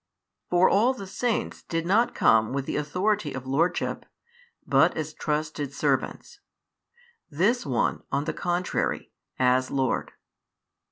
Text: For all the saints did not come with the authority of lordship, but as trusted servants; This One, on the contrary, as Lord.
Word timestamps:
For 0.49 0.67
all 0.67 0.95
the 0.95 1.05
saints 1.05 1.61
did 1.61 1.85
not 1.85 2.15
come 2.15 2.53
with 2.53 2.65
the 2.65 2.75
authority 2.75 3.33
of 3.33 3.45
lordship, 3.45 4.03
but 4.65 4.97
as 4.97 5.13
trusted 5.13 5.73
servants; 5.75 6.39
This 7.29 7.67
One, 7.67 8.01
on 8.11 8.23
the 8.23 8.33
contrary, 8.33 9.11
as 9.37 9.69
Lord. 9.69 10.13